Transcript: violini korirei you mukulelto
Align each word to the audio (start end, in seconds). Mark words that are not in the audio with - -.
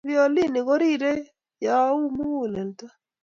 violini 0.07 0.59
korirei 0.67 1.21
you 1.65 1.95
mukulelto 2.15 2.85